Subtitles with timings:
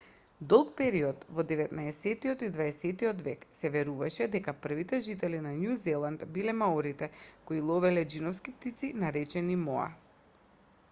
[0.51, 6.25] долг период во деветнаесеттиот и дваесеттиот век се веруваше дека првите жители на њу зеланд
[6.37, 7.09] биле маорите
[7.51, 9.85] кои ловеле џиновски птици наречени моа